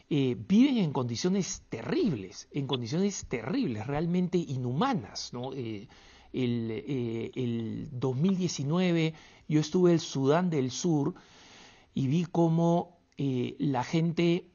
[0.08, 5.32] eh, viven en condiciones terribles, en condiciones terribles, realmente inhumanas.
[5.56, 5.88] Eh,
[6.32, 9.16] el, el 2019
[9.48, 11.16] yo estuve en Sudán del Sur,
[11.96, 14.50] y vi cómo eh, la gente,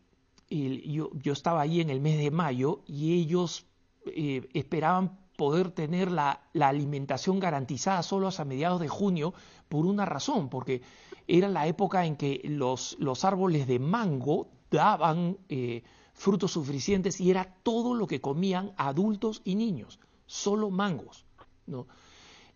[0.49, 3.67] yo, estaba ahí en el mes de mayo y ellos
[4.07, 9.35] eh, esperaban poder tener la, alimentación garantizada solo hasta mediados de junio
[9.69, 10.81] por una razón, porque
[11.29, 15.83] era la época en que los, los árboles de mango daban eh,
[16.15, 21.27] frutos suficientes y era todo lo que comían adultos y niños, solo mangos.
[21.67, 21.87] ¿no?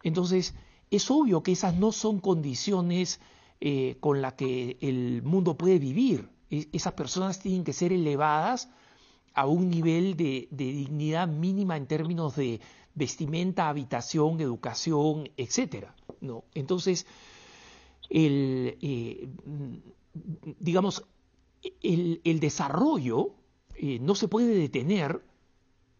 [0.03, 0.55] Entonces,
[0.91, 3.21] es obvio que esas no son condiciones
[3.61, 6.29] eh, con la que el mundo puede vivir.
[6.51, 8.71] E, esas personas tienen que ser elevadas
[9.35, 12.61] a un nivel de, dignidad mínima en términos de
[12.95, 15.95] vestimenta, habitación, educación, etcétera.
[16.21, 16.45] ¿no?
[16.55, 17.07] Entonces,
[18.11, 19.29] el, eh,
[20.59, 21.05] digamos,
[21.83, 23.35] el, desarrollo
[23.75, 25.23] eh, no se puede detener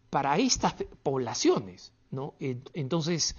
[0.09, 1.93] para estas poblaciones.
[2.11, 2.35] ¿no?
[2.39, 3.35] Entonces,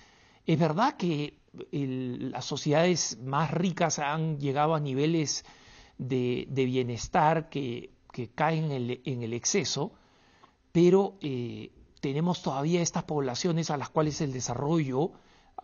[0.47, 5.45] es verdad que las sociedades más ricas han llegado a niveles
[5.99, 7.91] de, bienestar que,
[8.35, 9.93] caen en el, exceso,
[10.73, 11.71] pero eh,
[12.01, 15.13] tenemos todavía estas poblaciones a las cuales el desarrollo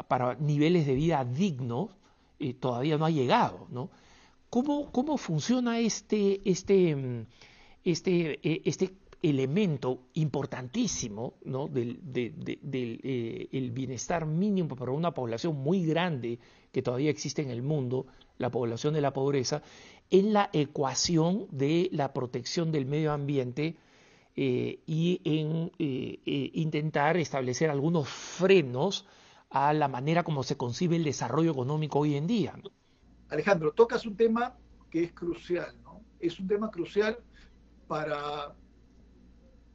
[0.08, 1.90] para niveles de vida dignos
[2.38, 3.66] eh, todavía no ha llegado.
[3.70, 3.90] ¿no?
[4.50, 7.26] ¿Cómo, ¿Cómo, funciona este, este,
[7.84, 8.94] este, este
[9.28, 11.34] elemento importantísimo
[11.70, 12.00] del,
[12.72, 16.38] eh, el bienestar mínimo para una población muy grande
[16.70, 18.06] que todavía existe en el mundo,
[18.38, 19.62] la población de la pobreza,
[20.10, 23.76] en la ecuación de la protección del medio ambiente
[24.36, 29.06] eh, y en eh, intentar establecer algunos frenos
[29.50, 32.54] a la manera como se concibe el desarrollo económico hoy en día.
[33.28, 34.56] Alejandro, tocas un tema
[34.88, 36.02] que es crucial, ¿no?
[36.20, 37.18] Es un tema crucial
[37.88, 38.54] para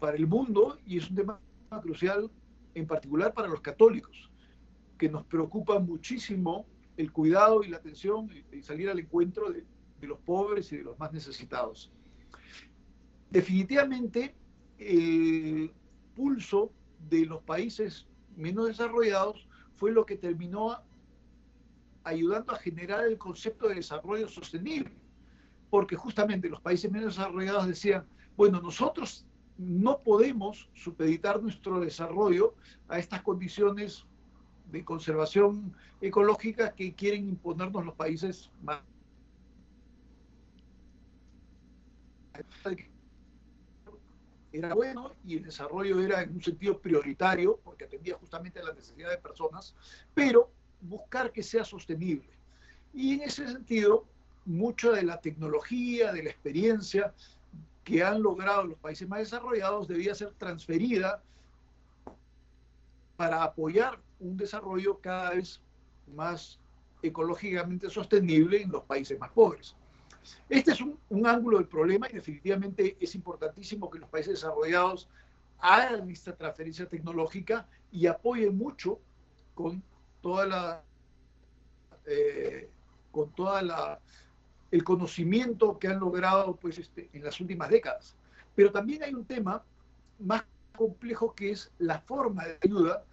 [0.02, 1.40] para el mundo y es un tema
[1.80, 2.30] crucial
[2.74, 4.32] en particular para los católicos,
[4.98, 6.66] que nos preocupa muchísimo
[6.98, 9.64] el cuidado y la atención y salir al encuentro de,
[10.02, 11.92] los pobres y de los más necesitados.
[13.30, 14.34] Definitivamente,
[14.80, 15.72] el
[16.16, 16.72] pulso
[17.08, 20.82] de los países menos desarrollados fue lo que terminó
[22.04, 24.96] ayudando a generar el concepto de desarrollo sostenible,
[25.70, 28.04] porque justamente los países menos desarrollados decían,
[28.36, 29.28] bueno, nosotros
[29.58, 32.56] no podemos supeditar nuestro desarrollo
[32.88, 34.06] a estas condiciones
[34.72, 38.82] de conservación ecológica que quieren imponernos los países más
[44.52, 48.76] era bueno y el desarrollo era en un sentido prioritario porque atendía justamente a las
[48.76, 49.76] necesidades de personas,
[50.14, 52.30] pero buscar que sea sostenible.
[52.94, 54.06] Y en ese sentido,
[54.46, 57.14] mucha de la tecnología, de la experiencia,
[57.84, 61.22] que han logrado los países más desarrollados debía ser transferida
[63.16, 65.62] para apoyar un desarrollo cada vez
[66.16, 66.60] más
[67.02, 69.76] ecológicamente sostenible en los países más pobres.
[70.50, 75.10] Este es un, ángulo del problema y definitivamente es importantísimo que los países desarrollados
[75.60, 79.00] hagan esta transferencia tecnológica y apoyen mucho
[79.56, 79.84] con
[80.22, 80.84] toda la
[82.06, 82.70] eh,
[83.12, 84.00] con toda la
[84.72, 88.16] el conocimiento que han logrado pues, este, en las últimas décadas.
[88.56, 89.64] Pero también hay un tema
[90.20, 90.44] más
[90.76, 93.04] complejo que es la forma de ayuda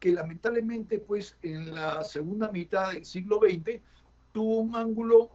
[0.00, 3.80] que lamentablemente pues en la segunda mitad del siglo XX
[4.32, 5.30] tuvo un ángulo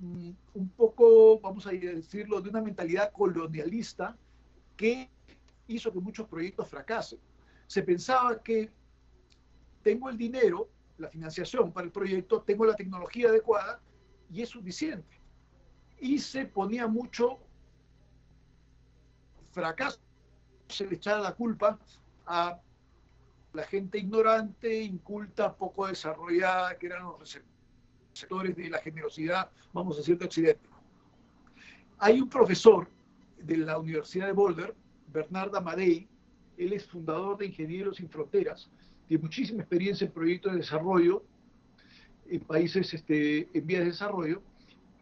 [0.00, 4.16] mm, un poco, vamos a decirlo, de una mentalidad colonialista
[4.76, 5.08] que
[5.68, 7.18] hizo que muchos proyectos fracasen.
[7.66, 8.70] Se pensaba que
[9.82, 10.68] tengo el dinero,
[10.98, 13.80] la financiación para el proyecto, tengo la tecnología adecuada,
[14.30, 15.20] y es suficiente.
[15.98, 17.38] Y se ponía mucho
[19.52, 20.00] fracaso,
[20.68, 21.78] se le echaba la culpa
[22.26, 22.60] a
[23.52, 27.40] la gente ignorante, inculta, poco desarrollada, que eran los
[28.12, 30.68] sectores de la generosidad, vamos a decir, de Occidente.
[31.98, 32.88] Hay un profesor
[33.38, 34.74] de la Universidad de Boulder,
[35.08, 36.06] Bernard Amadei,
[36.58, 38.70] él es fundador de Ingenieros Sin Fronteras,
[39.06, 41.24] tiene muchísima experiencia en proyectos de desarrollo
[42.30, 44.42] en países este, en vías de desarrollo,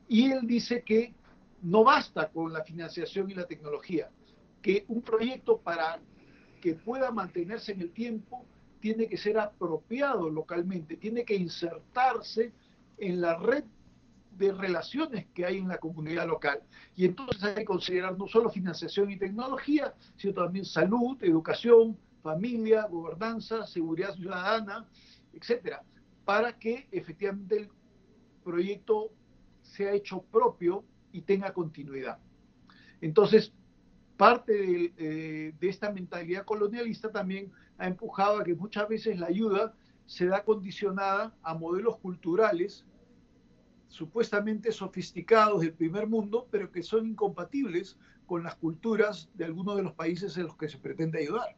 [0.08, 1.14] y él dice que
[1.62, 4.10] no basta con la financiación y la tecnología,
[4.60, 6.00] que un proyecto para
[6.60, 8.44] que pueda mantenerse en el tiempo
[8.80, 12.52] tiene que ser apropiado localmente, tiene que insertarse
[12.98, 13.64] en la red
[14.36, 16.60] de relaciones que hay en la comunidad local.
[16.96, 22.86] Y entonces hay que considerar no solo financiación y tecnología, sino también salud, educación, familia,
[22.86, 24.86] gobernanza, seguridad ciudadana,
[25.32, 25.82] etcétera,
[26.24, 27.68] para que efectivamente el
[28.42, 29.12] proyecto
[29.62, 32.18] sea hecho propio y tenga continuidad.
[33.00, 33.52] Entonces,
[34.16, 39.26] parte de, eh, de, esta mentalidad colonialista también ha empujado a que muchas veces la
[39.26, 39.74] ayuda
[40.06, 42.84] se da condicionada a modelos culturales
[43.88, 47.96] supuestamente sofisticados del primer mundo, pero que son incompatibles
[48.26, 51.56] con las culturas de algunos de los países en los que se pretende ayudar.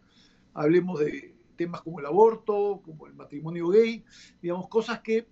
[0.53, 4.04] Hablemos de temas como el aborto, como el matrimonio gay,
[4.40, 5.26] digamos, cosas que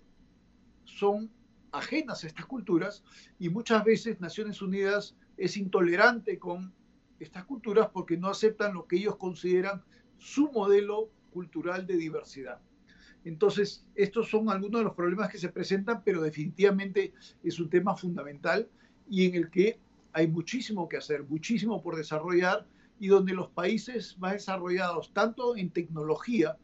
[0.83, 1.31] son
[1.71, 3.03] ajenas a estas culturas
[3.39, 6.73] y muchas veces Naciones Unidas es intolerante con
[7.19, 9.83] estas culturas porque no aceptan lo que ellos consideran
[10.17, 12.59] su modelo cultural de diversidad.
[13.25, 17.13] Entonces, estos son algunos de los problemas que se presentan, pero definitivamente
[17.43, 18.69] es un tema fundamental
[19.09, 19.79] y en el que
[20.13, 22.67] hay muchísimo que hacer, muchísimo por desarrollar
[22.99, 26.57] y donde los países más desarrollados, tanto en tecnología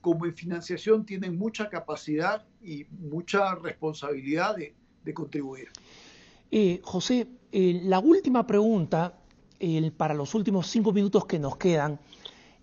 [0.00, 4.74] como en financiación, tienen mucha capacidad y mucha responsabilidad de,
[5.14, 5.68] contribuir.
[6.50, 9.18] Eh, José, eh, la última pregunta,
[9.96, 11.98] para los últimos cinco minutos que nos quedan,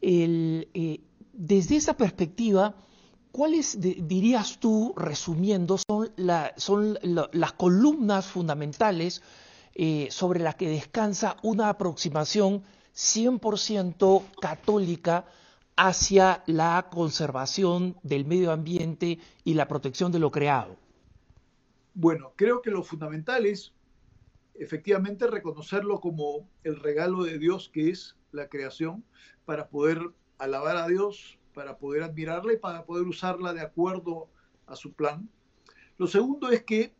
[0.01, 1.01] eh,
[1.33, 2.75] desde esa perspectiva,
[3.31, 6.99] ¿Cuáles dirías tú, resumiendo, son,
[7.31, 9.21] las columnas fundamentales
[10.09, 12.61] sobre las que descansa una aproximación
[12.95, 15.25] 100% católica
[15.75, 20.75] hacia la conservación del medio ambiente y la protección de lo creado?
[21.93, 23.73] Bueno, creo que lo fundamental es
[24.55, 29.03] efectivamente reconocerlo como el regalo de Dios que es la creación
[29.45, 29.99] para poder
[30.37, 34.29] alabar a Dios, para poder admirarla y para poder usarla de acuerdo
[34.67, 35.29] a su plan.
[35.97, 36.93] Lo segundo es que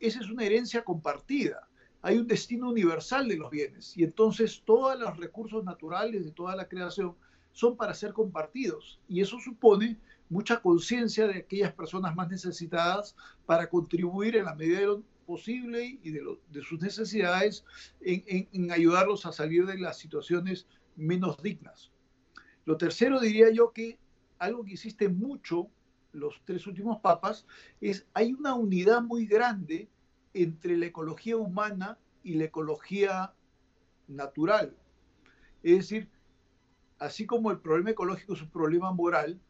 [0.00, 1.67] esa es una herencia compartida.
[2.02, 6.54] Hay un destino universal de los bienes y entonces todos los recursos naturales de toda
[6.54, 7.14] la creación
[7.52, 13.68] son para ser compartidos y eso supone mucha conciencia de aquellas personas más necesitadas para
[13.68, 17.64] contribuir en la medida de lo posible y de, sus necesidades
[18.00, 21.90] en ayudarlos a salir de las situaciones menos dignas.
[22.64, 23.98] Lo tercero diría yo que
[24.38, 25.68] algo que hiciste mucho
[26.12, 27.46] los tres últimos papas
[27.80, 29.88] es hay una unidad muy grande
[30.42, 33.32] entre la ecología humana y la ecología
[34.06, 34.76] natural.
[35.62, 36.08] Es decir,
[36.98, 39.40] así como el problema ecológico es un problema moral,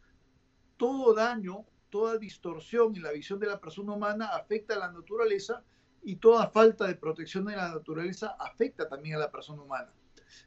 [0.77, 5.65] todo daño, toda distorsión en la visión de la persona humana afecta a la naturaleza
[6.03, 9.93] y toda falta de protección de la naturaleza afecta también a la persona humana.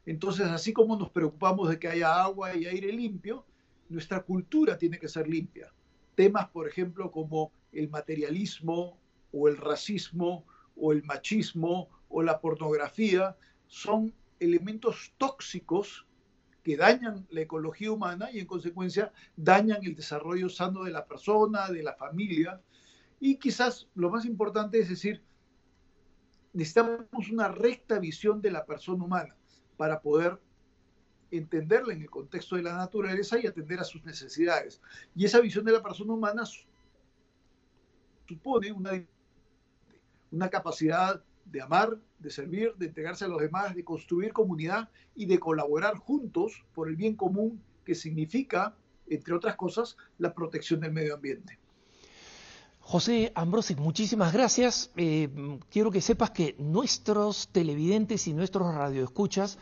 [0.05, 3.45] Entonces, así como nos preocupamos de que haya agua y aire limpio,
[3.89, 5.73] nuestra cultura tiene que ser limpia.
[6.15, 9.00] Temas, por ejemplo, como el materialismo
[9.31, 13.35] o el racismo o el machismo o la pornografía
[13.67, 16.05] son elementos tóxicos
[16.63, 21.69] que dañan la ecología humana y en consecuencia dañan el desarrollo sano de la persona,
[21.69, 22.61] de la familia.
[23.19, 25.23] Y quizás lo más importante es decir,
[26.53, 29.35] necesitamos una recta visión de la persona humana
[29.77, 30.39] para poder
[31.31, 34.81] entenderla en el contexto de la naturaleza y atender a sus necesidades.
[35.15, 36.43] Y esa visión de la persona humana
[38.27, 38.91] supone una,
[40.31, 45.25] una capacidad de amar, de servir, de entregarse a los demás, de construir comunidad y
[45.25, 48.75] de colaborar juntos por el bien común que significa,
[49.07, 51.59] entre otras cosas, la protección del medio ambiente.
[52.79, 54.91] José Ambrosic, muchísimas gracias.
[54.97, 55.29] Eh,
[55.69, 59.59] quiero que sepas que nuestros televidentes y nuestros radioescuchas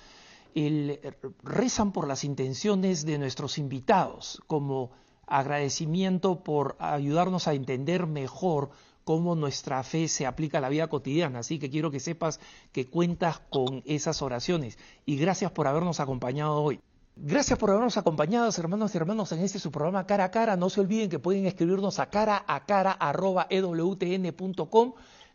[1.44, 4.92] rezan por las intenciones de nuestros invitados, como
[5.28, 8.72] agradecimiento por ayudarnos a entender mejor
[9.04, 11.40] cómo nuestra fe se aplica a la vida cotidiana.
[11.40, 12.40] Así que quiero que sepas
[12.72, 14.78] que cuentas con esas oraciones.
[15.06, 16.80] Y gracias por habernos acompañado hoy.
[17.16, 20.56] Gracias por habernos acompañado, hermanos y hermanos, en este su programa Cara a Cara.
[20.56, 24.94] No se olviden que pueden escribirnos a cara a cara arroba ewtn.com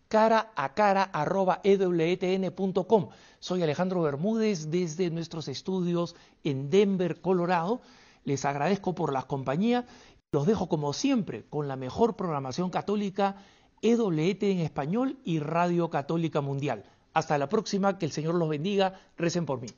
[0.08, 3.08] cara a cara arroba ewtn.com.
[3.38, 7.80] Soy Alejandro Bermúdez desde nuestros estudios en Denver, Colorado.
[8.24, 9.86] Les agradezco por la compañía.
[10.34, 13.36] Los dejo como siempre con la mejor programación católica
[13.82, 16.82] EWT en español y Radio Católica Mundial.
[17.12, 19.68] Hasta la próxima, que el Señor los bendiga, recen por mí.